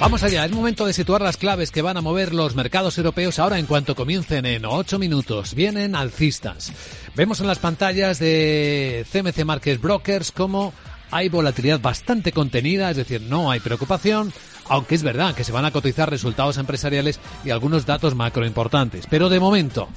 Vamos 0.00 0.22
allá, 0.22 0.44
es 0.44 0.52
momento 0.52 0.86
de 0.86 0.92
situar 0.92 1.20
las 1.20 1.36
claves 1.36 1.72
que 1.72 1.82
van 1.82 1.96
a 1.96 2.00
mover 2.00 2.32
los 2.32 2.54
mercados 2.54 2.96
europeos 2.98 3.40
ahora 3.40 3.58
en 3.58 3.66
cuanto 3.66 3.96
comiencen 3.96 4.46
en 4.46 4.64
ocho 4.64 4.96
minutos. 4.96 5.54
Vienen 5.54 5.96
alcistas. 5.96 6.72
Vemos 7.16 7.40
en 7.40 7.48
las 7.48 7.58
pantallas 7.58 8.20
de 8.20 9.04
CMC 9.10 9.44
Market 9.44 9.80
Brokers 9.80 10.30
cómo 10.30 10.72
hay 11.10 11.28
volatilidad 11.28 11.80
bastante 11.80 12.30
contenida, 12.30 12.90
es 12.90 12.96
decir, 12.96 13.22
no 13.22 13.50
hay 13.50 13.58
preocupación, 13.58 14.32
aunque 14.68 14.94
es 14.94 15.02
verdad 15.02 15.34
que 15.34 15.42
se 15.42 15.52
van 15.52 15.64
a 15.64 15.72
cotizar 15.72 16.08
resultados 16.08 16.58
empresariales 16.58 17.18
y 17.44 17.50
algunos 17.50 17.84
datos 17.84 18.14
macro 18.14 18.46
importantes. 18.46 19.06
Pero 19.10 19.28
de 19.28 19.40
momento, 19.40 19.88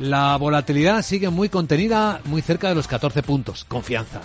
la 0.00 0.36
volatilidad 0.36 1.02
sigue 1.02 1.30
muy 1.30 1.48
contenida, 1.48 2.20
muy 2.26 2.42
cerca 2.42 2.68
de 2.68 2.76
los 2.76 2.86
14 2.86 3.24
puntos. 3.24 3.64
Confianza. 3.64 4.20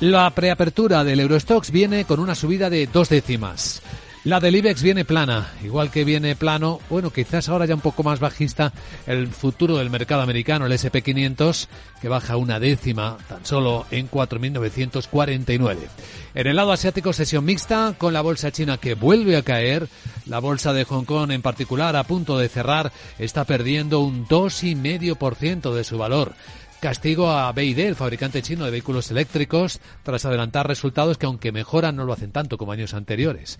La 0.00 0.30
preapertura 0.30 1.02
del 1.02 1.18
Eurostox 1.18 1.72
viene 1.72 2.04
con 2.04 2.20
una 2.20 2.36
subida 2.36 2.70
de 2.70 2.86
dos 2.86 3.08
décimas. 3.08 3.82
La 4.28 4.40
del 4.40 4.56
IBEX 4.56 4.82
viene 4.82 5.06
plana, 5.06 5.54
igual 5.64 5.90
que 5.90 6.04
viene 6.04 6.36
plano, 6.36 6.80
bueno, 6.90 7.10
quizás 7.10 7.48
ahora 7.48 7.64
ya 7.64 7.74
un 7.74 7.80
poco 7.80 8.02
más 8.02 8.20
bajista 8.20 8.74
el 9.06 9.28
futuro 9.28 9.78
del 9.78 9.88
mercado 9.88 10.20
americano, 10.20 10.66
el 10.66 10.72
SP500, 10.72 11.66
que 12.02 12.10
baja 12.10 12.36
una 12.36 12.60
décima 12.60 13.16
tan 13.26 13.46
solo 13.46 13.86
en 13.90 14.10
4.949. 14.10 15.78
En 16.34 16.46
el 16.46 16.56
lado 16.56 16.72
asiático, 16.72 17.14
sesión 17.14 17.46
mixta 17.46 17.94
con 17.96 18.12
la 18.12 18.20
bolsa 18.20 18.52
china 18.52 18.76
que 18.76 18.92
vuelve 18.92 19.34
a 19.34 19.42
caer. 19.42 19.88
La 20.26 20.40
bolsa 20.40 20.74
de 20.74 20.84
Hong 20.84 21.06
Kong 21.06 21.30
en 21.30 21.40
particular, 21.40 21.96
a 21.96 22.04
punto 22.04 22.36
de 22.36 22.50
cerrar, 22.50 22.92
está 23.18 23.46
perdiendo 23.46 24.00
un 24.00 24.28
2,5% 24.28 25.72
de 25.72 25.84
su 25.84 25.96
valor. 25.96 26.34
Castigo 26.80 27.30
a 27.30 27.50
BID, 27.50 27.78
el 27.78 27.96
fabricante 27.96 28.42
chino 28.42 28.66
de 28.66 28.70
vehículos 28.72 29.10
eléctricos, 29.10 29.80
tras 30.02 30.26
adelantar 30.26 30.68
resultados 30.68 31.16
que 31.16 31.24
aunque 31.24 31.50
mejoran 31.50 31.96
no 31.96 32.04
lo 32.04 32.12
hacen 32.12 32.30
tanto 32.30 32.58
como 32.58 32.72
años 32.72 32.92
anteriores. 32.92 33.58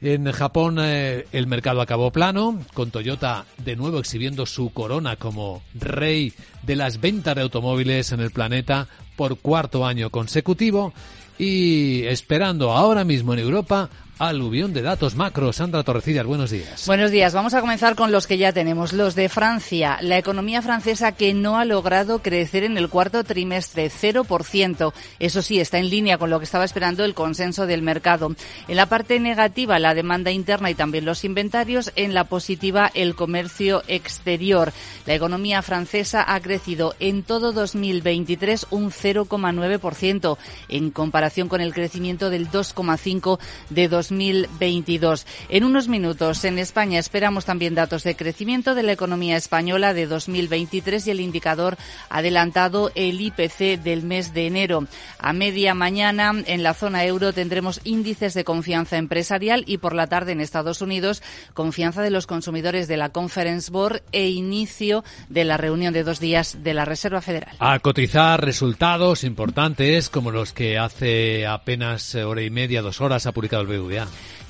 En 0.00 0.30
Japón 0.30 0.78
eh, 0.80 1.26
el 1.32 1.48
mercado 1.48 1.80
acabó 1.80 2.12
plano, 2.12 2.60
con 2.72 2.90
Toyota 2.92 3.46
de 3.64 3.74
nuevo 3.74 3.98
exhibiendo 3.98 4.46
su 4.46 4.70
corona 4.70 5.16
como 5.16 5.62
rey 5.74 6.32
de 6.62 6.76
las 6.76 7.00
ventas 7.00 7.34
de 7.34 7.42
automóviles 7.42 8.12
en 8.12 8.20
el 8.20 8.30
planeta 8.30 8.86
por 9.16 9.38
cuarto 9.38 9.84
año 9.84 10.10
consecutivo 10.10 10.92
y 11.36 12.04
esperando 12.04 12.72
ahora 12.72 13.04
mismo 13.04 13.32
en 13.34 13.40
Europa 13.40 13.90
aluvión 14.18 14.72
de 14.72 14.82
datos 14.82 15.14
macro. 15.14 15.52
Sandra 15.52 15.82
Torrecillas, 15.82 16.26
buenos 16.26 16.50
días. 16.50 16.86
Buenos 16.86 17.10
días. 17.10 17.32
Vamos 17.32 17.54
a 17.54 17.60
comenzar 17.60 17.94
con 17.94 18.10
los 18.10 18.26
que 18.26 18.38
ya 18.38 18.52
tenemos. 18.52 18.92
Los 18.92 19.14
de 19.14 19.28
Francia. 19.28 19.98
La 20.00 20.18
economía 20.18 20.60
francesa 20.62 21.12
que 21.12 21.34
no 21.34 21.58
ha 21.58 21.64
logrado 21.64 22.20
crecer 22.20 22.64
en 22.64 22.76
el 22.76 22.88
cuarto 22.88 23.22
trimestre, 23.24 23.90
0%. 23.90 24.92
Eso 25.18 25.42
sí, 25.42 25.60
está 25.60 25.78
en 25.78 25.90
línea 25.90 26.18
con 26.18 26.30
lo 26.30 26.38
que 26.38 26.44
estaba 26.44 26.64
esperando 26.64 27.04
el 27.04 27.14
consenso 27.14 27.66
del 27.66 27.82
mercado. 27.82 28.34
En 28.66 28.76
la 28.76 28.86
parte 28.86 29.20
negativa, 29.20 29.78
la 29.78 29.94
demanda 29.94 30.30
interna 30.30 30.70
y 30.70 30.74
también 30.74 31.04
los 31.04 31.24
inventarios. 31.24 31.92
En 31.96 32.14
la 32.14 32.24
positiva, 32.24 32.90
el 32.94 33.14
comercio 33.14 33.82
exterior. 33.86 34.72
La 35.06 35.14
economía 35.14 35.62
francesa 35.62 36.24
ha 36.26 36.40
crecido 36.40 36.94
en 36.98 37.22
todo 37.22 37.52
2023 37.52 38.66
un 38.70 38.90
0,9% 38.90 40.38
en 40.68 40.90
comparación 40.90 41.48
con 41.48 41.60
el 41.60 41.72
crecimiento 41.72 42.30
del 42.30 42.50
2,5% 42.50 43.38
de 43.70 43.88
2022. 43.88 44.07
2022. 44.08 45.26
En 45.48 45.64
unos 45.64 45.88
minutos 45.88 46.44
en 46.44 46.58
España 46.58 46.98
esperamos 46.98 47.44
también 47.44 47.74
datos 47.74 48.04
de 48.04 48.16
crecimiento 48.16 48.74
de 48.74 48.82
la 48.82 48.92
economía 48.92 49.36
española 49.36 49.94
de 49.94 50.06
2023 50.06 51.06
y 51.06 51.10
el 51.10 51.20
indicador 51.20 51.76
adelantado 52.08 52.90
el 52.94 53.20
IPC 53.20 53.82
del 53.82 54.02
mes 54.02 54.32
de 54.32 54.46
enero. 54.46 54.86
A 55.18 55.32
media 55.32 55.74
mañana 55.74 56.32
en 56.46 56.62
la 56.62 56.74
zona 56.74 57.04
euro 57.04 57.32
tendremos 57.32 57.80
índices 57.84 58.34
de 58.34 58.44
confianza 58.44 58.96
empresarial 58.96 59.64
y 59.66 59.78
por 59.78 59.94
la 59.94 60.06
tarde 60.06 60.32
en 60.32 60.40
Estados 60.40 60.80
Unidos 60.80 61.22
confianza 61.54 62.02
de 62.02 62.10
los 62.10 62.26
consumidores 62.26 62.88
de 62.88 62.96
la 62.96 63.10
Conference 63.10 63.70
Board 63.70 64.02
e 64.12 64.28
inicio 64.28 65.04
de 65.28 65.44
la 65.44 65.56
reunión 65.56 65.92
de 65.92 66.04
dos 66.04 66.20
días 66.20 66.62
de 66.62 66.74
la 66.74 66.84
Reserva 66.84 67.20
Federal. 67.20 67.54
A 67.58 67.78
cotizar 67.80 68.44
resultados 68.44 69.24
importantes 69.24 70.08
como 70.08 70.30
los 70.30 70.52
que 70.52 70.78
hace 70.78 71.46
apenas 71.46 72.14
hora 72.14 72.42
y 72.42 72.50
media, 72.50 72.82
dos 72.82 73.00
horas 73.00 73.26
ha 73.26 73.32
publicado 73.32 73.62
el 73.62 73.68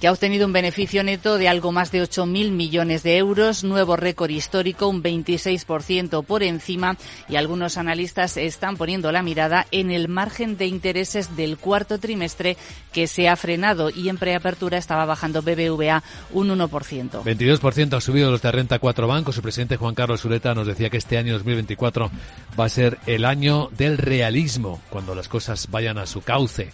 Que 0.00 0.06
ha 0.06 0.12
obtenido 0.12 0.46
un 0.46 0.52
beneficio 0.52 1.02
neto 1.02 1.38
de 1.38 1.48
algo 1.48 1.72
más 1.72 1.90
de 1.90 2.00
8.000 2.00 2.52
millones 2.52 3.02
de 3.02 3.16
euros, 3.16 3.64
nuevo 3.64 3.96
récord 3.96 4.30
histórico, 4.30 4.86
un 4.86 5.02
26% 5.02 6.24
por 6.24 6.44
encima, 6.44 6.96
y 7.28 7.34
algunos 7.34 7.76
analistas 7.78 8.36
están 8.36 8.76
poniendo 8.76 9.10
la 9.10 9.22
mirada 9.22 9.66
en 9.72 9.90
el 9.90 10.06
margen 10.06 10.56
de 10.56 10.66
intereses 10.66 11.34
del 11.36 11.58
cuarto 11.58 11.98
trimestre 11.98 12.56
que 12.92 13.08
se 13.08 13.28
ha 13.28 13.34
frenado 13.34 13.90
y 13.90 14.08
en 14.08 14.18
preapertura 14.18 14.78
estaba 14.78 15.04
bajando 15.04 15.42
BBVA 15.42 16.04
un 16.32 16.48
1%. 16.48 17.24
22% 17.24 17.96
ha 17.96 18.00
subido 18.00 18.30
los 18.30 18.42
de 18.42 18.52
renta 18.52 18.78
cuatro 18.78 19.08
bancos. 19.08 19.34
Su 19.34 19.42
presidente 19.42 19.76
Juan 19.78 19.96
Carlos 19.96 20.20
Sureta 20.20 20.54
nos 20.54 20.68
decía 20.68 20.90
que 20.90 20.98
este 20.98 21.18
año 21.18 21.32
2024 21.34 22.10
va 22.58 22.64
a 22.64 22.68
ser 22.68 22.98
el 23.06 23.24
año 23.24 23.68
del 23.76 23.98
realismo, 23.98 24.80
cuando 24.90 25.16
las 25.16 25.26
cosas 25.26 25.68
vayan 25.72 25.98
a 25.98 26.06
su 26.06 26.20
cauce. 26.20 26.70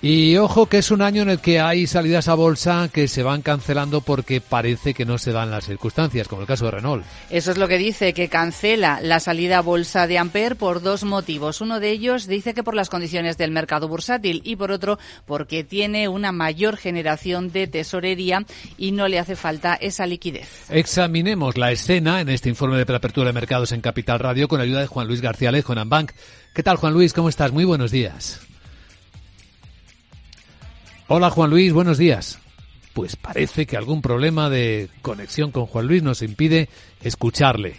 Y 0.00 0.36
ojo 0.36 0.66
que 0.66 0.78
es 0.78 0.92
un 0.92 1.02
año 1.02 1.22
en 1.22 1.28
el 1.28 1.40
que 1.40 1.58
hay 1.58 1.88
salidas 1.88 2.28
a 2.28 2.34
bolsa 2.34 2.88
que 2.92 3.08
se 3.08 3.24
van 3.24 3.42
cancelando 3.42 4.00
porque 4.00 4.40
parece 4.40 4.94
que 4.94 5.04
no 5.04 5.18
se 5.18 5.32
dan 5.32 5.50
las 5.50 5.66
circunstancias, 5.66 6.28
como 6.28 6.42
el 6.42 6.46
caso 6.46 6.66
de 6.66 6.70
Renault. 6.70 7.04
Eso 7.30 7.50
es 7.50 7.58
lo 7.58 7.66
que 7.66 7.78
dice, 7.78 8.14
que 8.14 8.28
cancela 8.28 9.00
la 9.02 9.18
salida 9.18 9.58
a 9.58 9.62
bolsa 9.62 10.06
de 10.06 10.18
Ampere 10.18 10.54
por 10.54 10.82
dos 10.82 11.02
motivos. 11.02 11.60
Uno 11.60 11.80
de 11.80 11.90
ellos 11.90 12.28
dice 12.28 12.54
que 12.54 12.62
por 12.62 12.76
las 12.76 12.90
condiciones 12.90 13.38
del 13.38 13.50
mercado 13.50 13.88
bursátil 13.88 14.40
y 14.44 14.54
por 14.54 14.70
otro 14.70 15.00
porque 15.26 15.64
tiene 15.64 16.06
una 16.06 16.30
mayor 16.30 16.76
generación 16.76 17.50
de 17.50 17.66
tesorería 17.66 18.44
y 18.76 18.92
no 18.92 19.08
le 19.08 19.18
hace 19.18 19.34
falta 19.34 19.74
esa 19.74 20.06
liquidez. 20.06 20.70
Examinemos 20.70 21.58
la 21.58 21.72
escena 21.72 22.20
en 22.20 22.28
este 22.28 22.48
informe 22.48 22.78
de 22.78 22.86
preapertura 22.86 23.26
de 23.26 23.32
mercados 23.32 23.72
en 23.72 23.80
Capital 23.80 24.20
Radio 24.20 24.46
con 24.46 24.60
ayuda 24.60 24.80
de 24.80 24.86
Juan 24.86 25.08
Luis 25.08 25.20
García 25.20 25.48
Alejo 25.48 25.72
en 25.72 25.80
Ambank. 25.80 26.12
¿Qué 26.54 26.62
tal, 26.62 26.76
Juan 26.76 26.92
Luis? 26.92 27.12
¿Cómo 27.12 27.28
estás? 27.28 27.50
Muy 27.50 27.64
buenos 27.64 27.90
días. 27.90 28.47
Hola 31.10 31.30
Juan 31.30 31.48
Luis, 31.48 31.72
buenos 31.72 31.96
días. 31.96 32.38
Pues 32.92 33.16
parece 33.16 33.64
que 33.64 33.78
algún 33.78 34.02
problema 34.02 34.50
de 34.50 34.90
conexión 35.00 35.50
con 35.52 35.64
Juan 35.64 35.86
Luis 35.86 36.02
nos 36.02 36.20
impide 36.20 36.68
escucharle. 37.02 37.76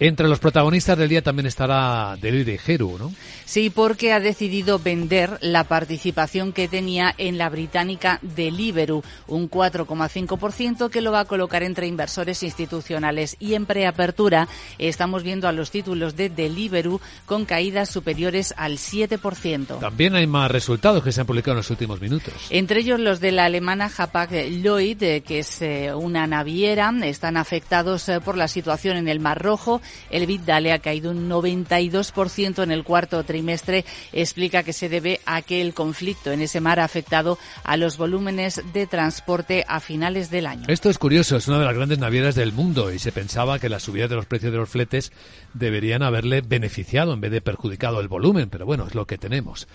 Entre 0.00 0.28
los 0.28 0.38
protagonistas 0.38 0.96
del 0.96 1.08
día 1.08 1.22
también 1.22 1.46
estará 1.46 2.16
Delire 2.20 2.56
Jeru, 2.58 2.98
¿no? 2.98 3.12
Sí, 3.44 3.68
porque 3.70 4.12
ha 4.12 4.20
decidido 4.20 4.78
vender 4.78 5.38
la 5.40 5.64
participación 5.64 6.52
que 6.52 6.68
tenía 6.68 7.14
en 7.18 7.36
la 7.36 7.48
británica 7.48 8.20
Deliveroo, 8.22 9.02
un 9.26 9.50
4,5% 9.50 10.90
que 10.90 11.00
lo 11.00 11.10
va 11.10 11.20
a 11.20 11.24
colocar 11.24 11.62
entre 11.64 11.86
inversores 11.88 12.42
institucionales. 12.44 13.36
Y 13.40 13.54
en 13.54 13.66
preapertura 13.66 14.48
estamos 14.78 15.22
viendo 15.24 15.48
a 15.48 15.52
los 15.52 15.70
títulos 15.70 16.14
de 16.14 16.28
Deliveroo 16.28 17.00
con 17.26 17.44
caídas 17.44 17.88
superiores 17.88 18.54
al 18.56 18.74
7%. 18.78 19.80
También 19.80 20.14
hay 20.14 20.26
más 20.28 20.50
resultados 20.50 21.02
que 21.02 21.10
se 21.10 21.22
han 21.22 21.26
publicado 21.26 21.52
en 21.52 21.58
los 21.58 21.70
últimos 21.70 22.00
minutos. 22.00 22.34
Entre 22.50 22.80
ellos 22.80 23.00
los 23.00 23.18
de 23.18 23.32
la 23.32 23.46
alemana 23.46 23.90
Hapag 23.96 24.30
Lloyd, 24.32 25.02
eh, 25.02 25.22
que 25.22 25.40
es 25.40 25.60
eh, 25.62 25.92
una 25.92 26.26
naviera, 26.26 26.92
están 27.02 27.36
afectados 27.36 28.08
eh, 28.08 28.20
por 28.20 28.36
la 28.36 28.46
situación 28.46 28.96
en 28.96 29.08
el 29.08 29.18
Mar 29.18 29.42
Rojo 29.42 29.80
el 30.10 30.22
EBITDA 30.22 30.60
le 30.60 30.72
ha 30.72 30.78
caído 30.78 31.10
un 31.10 31.28
92% 31.28 32.62
en 32.62 32.70
el 32.70 32.84
cuarto 32.84 33.22
trimestre. 33.24 33.84
Explica 34.12 34.62
que 34.62 34.72
se 34.72 34.88
debe 34.88 35.20
a 35.26 35.42
que 35.42 35.60
el 35.60 35.74
conflicto 35.74 36.32
en 36.32 36.40
ese 36.40 36.60
mar 36.60 36.80
ha 36.80 36.84
afectado 36.84 37.38
a 37.64 37.76
los 37.76 37.96
volúmenes 37.96 38.62
de 38.72 38.86
transporte 38.86 39.64
a 39.68 39.80
finales 39.80 40.30
del 40.30 40.46
año. 40.46 40.64
Esto 40.68 40.90
es 40.90 40.98
curioso, 40.98 41.36
es 41.36 41.48
una 41.48 41.58
de 41.58 41.64
las 41.64 41.74
grandes 41.74 41.98
navieras 41.98 42.34
del 42.34 42.52
mundo 42.52 42.92
y 42.92 42.98
se 42.98 43.12
pensaba 43.12 43.58
que 43.58 43.68
la 43.68 43.80
subida 43.80 44.08
de 44.08 44.16
los 44.16 44.26
precios 44.26 44.52
de 44.52 44.58
los 44.58 44.68
fletes 44.68 45.12
deberían 45.54 46.02
haberle 46.02 46.40
beneficiado 46.40 47.12
en 47.12 47.20
vez 47.20 47.30
de 47.30 47.40
perjudicado 47.40 48.00
el 48.00 48.08
volumen, 48.08 48.48
pero 48.50 48.66
bueno, 48.66 48.86
es 48.86 48.94
lo 48.94 49.06
que 49.06 49.18
tenemos. 49.18 49.68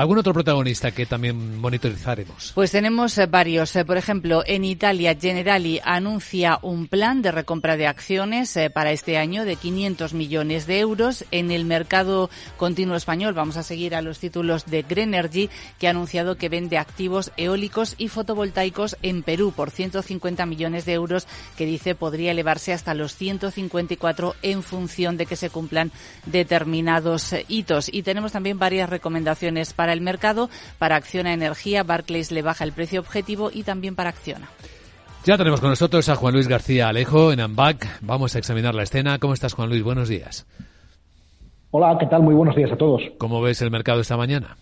¿Algún 0.00 0.16
otro 0.16 0.32
protagonista 0.32 0.92
que 0.92 1.04
también 1.04 1.58
monitorizaremos? 1.58 2.52
Pues 2.54 2.70
tenemos 2.70 3.18
eh, 3.18 3.26
varios. 3.26 3.76
Eh, 3.76 3.84
por 3.84 3.98
ejemplo, 3.98 4.42
en 4.46 4.64
Italia, 4.64 5.14
Generali 5.14 5.78
anuncia 5.84 6.58
un 6.62 6.86
plan 6.86 7.20
de 7.20 7.30
recompra 7.30 7.76
de 7.76 7.86
acciones 7.86 8.56
eh, 8.56 8.70
para 8.70 8.92
este 8.92 9.18
año 9.18 9.44
de 9.44 9.56
500 9.56 10.14
millones 10.14 10.66
de 10.66 10.78
euros. 10.78 11.26
En 11.30 11.50
el 11.50 11.66
mercado 11.66 12.30
continuo 12.56 12.96
español 12.96 13.34
vamos 13.34 13.58
a 13.58 13.62
seguir 13.62 13.94
a 13.94 14.00
los 14.00 14.18
títulos 14.18 14.64
de 14.64 14.84
Grenergy, 14.88 15.50
que 15.78 15.86
ha 15.86 15.90
anunciado 15.90 16.38
que 16.38 16.48
vende 16.48 16.78
activos 16.78 17.30
eólicos 17.36 17.94
y 17.98 18.08
fotovoltaicos 18.08 18.96
en 19.02 19.22
Perú 19.22 19.52
por 19.54 19.70
150 19.70 20.46
millones 20.46 20.86
de 20.86 20.94
euros, 20.94 21.26
que 21.58 21.66
dice 21.66 21.94
podría 21.94 22.30
elevarse 22.30 22.72
hasta 22.72 22.94
los 22.94 23.16
154 23.16 24.34
en 24.40 24.62
función 24.62 25.18
de 25.18 25.26
que 25.26 25.36
se 25.36 25.50
cumplan 25.50 25.92
determinados 26.24 27.34
hitos. 27.48 27.92
Y 27.92 28.02
tenemos 28.02 28.32
también 28.32 28.58
varias 28.58 28.88
recomendaciones 28.88 29.74
para 29.74 29.89
el 29.92 30.00
mercado. 30.00 30.50
Para 30.78 30.96
Acciona 30.96 31.32
Energía, 31.32 31.82
Barclays 31.82 32.32
le 32.32 32.42
baja 32.42 32.64
el 32.64 32.72
precio 32.72 33.00
objetivo 33.00 33.50
y 33.52 33.62
también 33.62 33.94
para 33.94 34.10
Acciona. 34.10 34.48
Ya 35.24 35.36
tenemos 35.36 35.60
con 35.60 35.70
nosotros 35.70 36.08
a 36.08 36.16
Juan 36.16 36.32
Luis 36.32 36.48
García 36.48 36.88
Alejo 36.88 37.32
en 37.32 37.40
AMBAC. 37.40 38.00
Vamos 38.00 38.34
a 38.34 38.38
examinar 38.38 38.74
la 38.74 38.84
escena. 38.84 39.18
¿Cómo 39.18 39.34
estás, 39.34 39.52
Juan 39.52 39.68
Luis? 39.68 39.82
Buenos 39.82 40.08
días. 40.08 40.46
Hola, 41.72 41.96
¿qué 42.00 42.06
tal? 42.06 42.22
Muy 42.22 42.34
buenos 42.34 42.56
días 42.56 42.72
a 42.72 42.76
todos. 42.76 43.02
¿Cómo 43.18 43.42
ves 43.42 43.60
el 43.62 43.70
mercado 43.70 44.00
esta 44.00 44.16
mañana? 44.16 44.56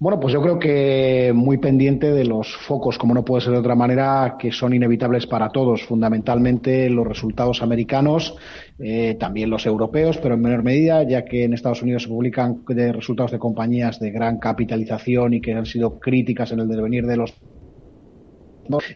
Bueno, 0.00 0.20
pues 0.20 0.32
yo 0.32 0.40
creo 0.40 0.60
que 0.60 1.32
muy 1.34 1.58
pendiente 1.58 2.12
de 2.12 2.24
los 2.24 2.56
focos, 2.56 2.96
como 2.98 3.14
no 3.14 3.24
puede 3.24 3.42
ser 3.42 3.52
de 3.52 3.58
otra 3.58 3.74
manera, 3.74 4.36
que 4.38 4.52
son 4.52 4.72
inevitables 4.72 5.26
para 5.26 5.48
todos, 5.48 5.82
fundamentalmente 5.82 6.88
los 6.88 7.04
resultados 7.04 7.62
americanos, 7.62 8.36
eh, 8.78 9.16
también 9.18 9.50
los 9.50 9.66
europeos, 9.66 10.16
pero 10.18 10.36
en 10.36 10.42
menor 10.42 10.62
medida, 10.62 11.02
ya 11.02 11.24
que 11.24 11.42
en 11.42 11.52
Estados 11.52 11.82
Unidos 11.82 12.04
se 12.04 12.10
publican 12.10 12.62
resultados 12.64 13.32
de 13.32 13.40
compañías 13.40 13.98
de 13.98 14.12
gran 14.12 14.38
capitalización 14.38 15.34
y 15.34 15.40
que 15.40 15.54
han 15.54 15.66
sido 15.66 15.98
críticas 15.98 16.52
en 16.52 16.60
el 16.60 16.68
devenir 16.68 17.04
de 17.04 17.16
los 17.16 17.34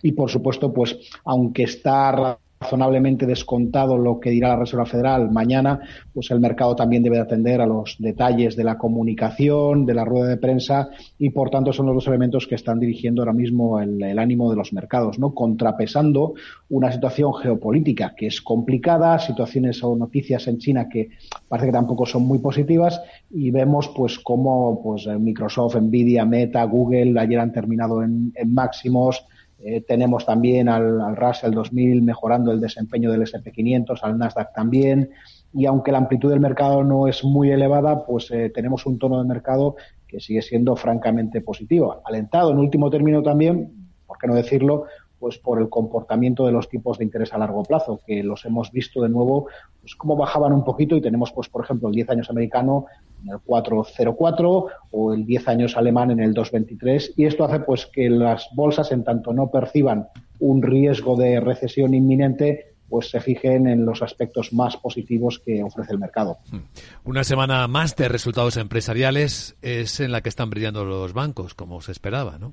y 0.02 0.12
por 0.12 0.30
supuesto, 0.30 0.72
pues 0.72 0.98
aunque 1.24 1.62
está 1.62 2.38
razonablemente 2.62 3.26
descontado 3.26 3.98
lo 3.98 4.20
que 4.20 4.30
dirá 4.30 4.48
la 4.48 4.56
Reserva 4.56 4.86
Federal 4.86 5.30
mañana, 5.30 5.80
pues 6.14 6.30
el 6.30 6.40
mercado 6.40 6.76
también 6.76 7.02
debe 7.02 7.18
atender 7.18 7.60
a 7.60 7.66
los 7.66 7.96
detalles 7.98 8.56
de 8.56 8.64
la 8.64 8.78
comunicación, 8.78 9.84
de 9.84 9.94
la 9.94 10.04
rueda 10.04 10.28
de 10.28 10.36
prensa 10.36 10.90
y 11.18 11.30
por 11.30 11.50
tanto 11.50 11.72
son 11.72 11.86
los 11.86 11.96
dos 11.96 12.06
elementos 12.06 12.46
que 12.46 12.54
están 12.54 12.78
dirigiendo 12.78 13.22
ahora 13.22 13.32
mismo 13.32 13.80
el, 13.80 14.18
ánimo 14.18 14.50
de 14.50 14.56
los 14.56 14.72
mercados, 14.72 15.18
¿no? 15.18 15.34
Contrapesando 15.34 16.34
una 16.68 16.92
situación 16.92 17.34
geopolítica 17.34 18.14
que 18.16 18.26
es 18.26 18.40
complicada, 18.40 19.18
situaciones 19.18 19.82
o 19.82 19.96
noticias 19.96 20.46
en 20.46 20.58
China 20.58 20.88
que 20.88 21.10
parece 21.48 21.68
que 21.68 21.72
tampoco 21.72 22.06
son 22.06 22.22
muy 22.22 22.38
positivas 22.38 23.00
y 23.30 23.50
vemos 23.50 23.88
pues 23.96 24.18
cómo 24.18 24.80
pues 24.82 25.06
Microsoft, 25.06 25.76
Nvidia, 25.76 26.24
Meta, 26.24 26.62
Google 26.64 27.18
ayer 27.18 27.40
han 27.40 27.52
terminado 27.52 28.02
en 28.02 28.32
máximos, 28.46 29.26
eh, 29.64 29.80
tenemos 29.80 30.26
también 30.26 30.68
al, 30.68 31.00
al, 31.00 31.16
Russell 31.16 31.52
2000 31.52 32.02
mejorando 32.02 32.50
el 32.50 32.60
desempeño 32.60 33.12
del 33.12 33.22
SP500, 33.22 34.00
al 34.02 34.18
Nasdaq 34.18 34.52
también. 34.52 35.10
Y 35.52 35.66
aunque 35.66 35.92
la 35.92 35.98
amplitud 35.98 36.30
del 36.30 36.40
mercado 36.40 36.82
no 36.82 37.06
es 37.06 37.22
muy 37.22 37.50
elevada, 37.50 38.04
pues 38.04 38.30
eh, 38.30 38.50
tenemos 38.52 38.86
un 38.86 38.98
tono 38.98 39.22
de 39.22 39.28
mercado 39.28 39.76
que 40.08 40.18
sigue 40.18 40.42
siendo 40.42 40.74
francamente 40.74 41.40
positivo. 41.40 42.02
Alentado 42.04 42.50
en 42.50 42.58
último 42.58 42.90
término 42.90 43.22
también, 43.22 43.88
por 44.06 44.18
qué 44.18 44.26
no 44.26 44.34
decirlo, 44.34 44.84
pues 45.18 45.38
por 45.38 45.60
el 45.60 45.68
comportamiento 45.68 46.44
de 46.44 46.50
los 46.50 46.68
tipos 46.68 46.98
de 46.98 47.04
interés 47.04 47.32
a 47.32 47.38
largo 47.38 47.62
plazo, 47.62 48.00
que 48.04 48.24
los 48.24 48.44
hemos 48.44 48.72
visto 48.72 49.00
de 49.02 49.08
nuevo, 49.08 49.46
pues 49.80 49.94
cómo 49.94 50.16
bajaban 50.16 50.52
un 50.52 50.64
poquito 50.64 50.96
y 50.96 51.00
tenemos, 51.00 51.30
pues 51.32 51.48
por 51.48 51.62
ejemplo, 51.62 51.88
el 51.88 51.94
10 51.94 52.10
años 52.10 52.30
americano 52.30 52.86
en 53.22 53.30
el 53.30 53.38
404 53.40 54.66
o 54.90 55.14
el 55.14 55.24
10 55.24 55.48
años 55.48 55.76
alemán 55.76 56.10
en 56.10 56.20
el 56.20 56.34
223 56.34 57.14
y 57.16 57.24
esto 57.24 57.44
hace 57.44 57.60
pues 57.60 57.86
que 57.86 58.10
las 58.10 58.48
bolsas 58.54 58.92
en 58.92 59.04
tanto 59.04 59.32
no 59.32 59.50
perciban 59.50 60.08
un 60.38 60.62
riesgo 60.62 61.16
de 61.16 61.40
recesión 61.40 61.94
inminente 61.94 62.72
pues 62.88 63.08
se 63.08 63.20
fijen 63.20 63.66
en 63.68 63.86
los 63.86 64.02
aspectos 64.02 64.52
más 64.52 64.76
positivos 64.76 65.38
que 65.38 65.62
ofrece 65.62 65.92
el 65.92 65.98
mercado. 65.98 66.36
Hmm. 66.50 66.58
Una 67.04 67.24
semana 67.24 67.66
más 67.66 67.96
de 67.96 68.06
resultados 68.06 68.58
empresariales 68.58 69.56
es 69.62 70.00
en 70.00 70.12
la 70.12 70.20
que 70.20 70.28
están 70.28 70.50
brillando 70.50 70.84
los 70.84 71.14
bancos, 71.14 71.54
como 71.54 71.80
se 71.80 71.90
esperaba, 71.90 72.36
¿no? 72.38 72.52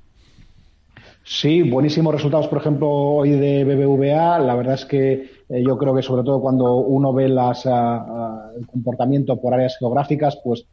Sí, 1.24 1.60
buenísimos 1.62 2.14
resultados, 2.14 2.48
por 2.48 2.58
ejemplo, 2.58 2.88
hoy 2.88 3.32
de 3.32 3.64
BBVA. 3.64 4.38
La 4.38 4.54
verdad 4.54 4.74
es 4.74 4.86
que 4.86 5.39
eh, 5.50 5.64
yo 5.66 5.76
creo 5.76 5.94
que 5.94 6.02
sobre 6.02 6.22
todo 6.22 6.40
cuando 6.40 6.76
uno 6.76 7.12
ve 7.12 7.28
las, 7.28 7.66
ah, 7.66 8.06
ah, 8.08 8.50
el 8.56 8.66
comportamiento 8.66 9.40
por 9.40 9.52
áreas 9.52 9.76
geográficas, 9.78 10.38
pues 10.42 10.66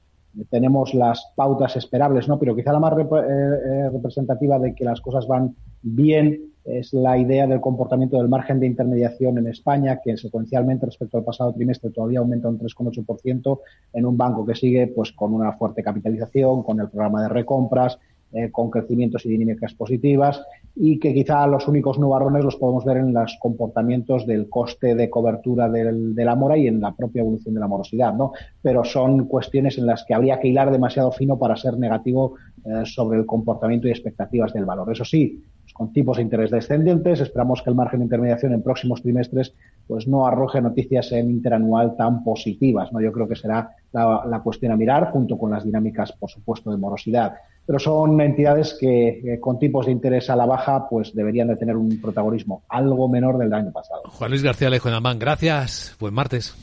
tenemos 0.49 0.93
las 0.93 1.31
pautas 1.35 1.75
esperables, 1.77 2.27
¿no? 2.27 2.37
Pero 2.37 2.55
quizá 2.55 2.71
la 2.71 2.79
más 2.79 2.93
eh, 2.93 3.03
eh, 3.03 3.89
representativa 3.89 4.59
de 4.59 4.75
que 4.75 4.85
las 4.85 5.01
cosas 5.01 5.25
van 5.27 5.55
bien 5.81 6.51
es 6.63 6.93
la 6.93 7.17
idea 7.17 7.47
del 7.47 7.61
comportamiento 7.61 8.17
del 8.17 8.27
margen 8.27 8.59
de 8.59 8.67
intermediación 8.67 9.37
en 9.37 9.47
España, 9.47 9.99
que 10.03 10.17
secuencialmente 10.17 10.85
respecto 10.85 11.17
al 11.17 11.23
pasado 11.23 11.53
trimestre 11.53 11.89
todavía 11.89 12.19
aumenta 12.19 12.49
un 12.49 12.59
3,8% 12.59 13.59
en 13.93 14.05
un 14.05 14.17
banco 14.17 14.45
que 14.45 14.53
sigue 14.53 14.87
pues 14.87 15.13
con 15.13 15.33
una 15.33 15.53
fuerte 15.53 15.81
capitalización, 15.81 16.63
con 16.63 16.79
el 16.81 16.89
programa 16.89 17.23
de 17.23 17.29
recompras, 17.29 17.97
eh, 18.33 18.51
con 18.51 18.69
crecimientos 18.69 19.25
y 19.25 19.29
dinámicas 19.29 19.73
positivas 19.73 20.41
y 20.75 20.99
que 20.99 21.13
quizá 21.13 21.47
los 21.47 21.67
únicos 21.67 21.97
nubarrones 21.97 22.43
los 22.43 22.57
podemos 22.57 22.83
ver 22.83 22.97
en 22.97 23.13
los 23.13 23.37
comportamientos 23.39 24.27
del 24.27 24.49
coste 24.49 24.95
de 24.95 25.09
cobertura 25.09 25.69
del, 25.69 26.13
de 26.13 26.25
la 26.25 26.35
mora 26.35 26.57
y 26.57 26.67
en 26.67 26.81
la 26.81 26.93
propia 26.93 27.21
evolución 27.21 27.55
de 27.55 27.61
la 27.61 27.67
morosidad, 27.67 28.13
¿no? 28.13 28.33
Pero 28.61 28.83
son 28.83 29.25
cuestiones 29.25 29.77
en 29.77 29.85
las 29.85 30.03
que 30.03 30.13
habría 30.13 30.39
que 30.39 30.49
hilar 30.49 30.71
demasiado 30.71 31.11
fino 31.11 31.39
para 31.39 31.55
ser 31.55 31.77
negativo 31.77 32.35
eh, 32.65 32.83
sobre 32.85 33.17
el 33.17 33.25
comportamiento 33.25 33.87
y 33.87 33.91
expectativas 33.91 34.53
del 34.53 34.65
valor. 34.65 34.91
Eso 34.91 35.05
sí, 35.05 35.41
pues 35.61 35.73
con 35.73 35.93
tipos 35.93 36.17
de 36.17 36.23
interés 36.23 36.51
descendentes, 36.51 37.21
esperamos 37.21 37.61
que 37.61 37.69
el 37.69 37.75
margen 37.75 37.99
de 37.99 38.05
intermediación 38.05 38.53
en 38.53 38.61
próximos 38.61 39.01
trimestres 39.01 39.53
pues 39.87 40.05
no 40.05 40.27
arroje 40.27 40.61
noticias 40.61 41.13
en 41.13 41.29
interanual 41.29 41.95
tan 41.95 42.25
positivas, 42.25 42.91
¿no? 42.91 42.99
Yo 42.99 43.13
creo 43.13 43.27
que 43.27 43.35
será 43.35 43.69
la, 43.93 44.23
la 44.29 44.41
cuestión 44.41 44.73
a 44.73 44.75
mirar 44.75 45.11
junto 45.11 45.37
con 45.37 45.49
las 45.49 45.63
dinámicas, 45.63 46.11
por 46.11 46.29
supuesto, 46.29 46.71
de 46.71 46.77
morosidad 46.77 47.33
pero 47.67 47.79
son 47.79 48.19
entidades 48.21 48.77
que 48.79 49.37
con 49.41 49.59
tipos 49.59 49.85
de 49.85 49.91
interés 49.91 50.29
a 50.29 50.37
la 50.37 50.45
baja 50.45 50.87
pues 50.89 51.13
deberían 51.13 51.49
de 51.49 51.57
tener 51.57 51.75
un 51.75 51.99
protagonismo 52.01 52.63
algo 52.69 53.09
menor 53.09 53.37
del 53.37 53.53
año 53.53 53.73
pasado. 53.73 54.03
Juan 54.05 54.31
Luis 54.31 54.41
García 54.41 54.69
Lejo 54.69 54.87
Amán, 54.89 55.19
gracias. 55.19 55.95
Buen 55.99 56.13
martes. 56.13 56.55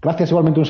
Gracias 0.00 0.30
igualmente 0.30 0.60
un 0.60 0.66